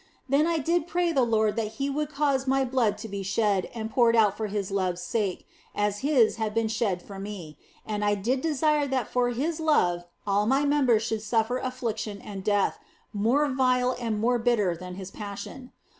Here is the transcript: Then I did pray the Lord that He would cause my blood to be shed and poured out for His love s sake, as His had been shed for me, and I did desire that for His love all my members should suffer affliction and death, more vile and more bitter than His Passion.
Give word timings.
Then 0.27 0.47
I 0.47 0.57
did 0.57 0.87
pray 0.87 1.11
the 1.11 1.21
Lord 1.21 1.55
that 1.57 1.73
He 1.73 1.87
would 1.87 2.09
cause 2.09 2.47
my 2.47 2.65
blood 2.65 2.97
to 2.97 3.07
be 3.07 3.21
shed 3.21 3.69
and 3.71 3.91
poured 3.91 4.15
out 4.15 4.35
for 4.35 4.47
His 4.47 4.71
love 4.71 4.93
s 4.95 5.03
sake, 5.03 5.45
as 5.75 5.99
His 5.99 6.37
had 6.37 6.55
been 6.55 6.69
shed 6.69 7.03
for 7.03 7.19
me, 7.19 7.55
and 7.85 8.03
I 8.03 8.15
did 8.15 8.41
desire 8.41 8.87
that 8.87 9.09
for 9.09 9.29
His 9.29 9.59
love 9.59 10.05
all 10.25 10.47
my 10.47 10.65
members 10.65 11.03
should 11.03 11.21
suffer 11.21 11.59
affliction 11.59 12.19
and 12.19 12.43
death, 12.43 12.79
more 13.13 13.47
vile 13.49 13.95
and 13.99 14.19
more 14.19 14.39
bitter 14.39 14.75
than 14.75 14.95
His 14.95 15.11
Passion. 15.11 15.71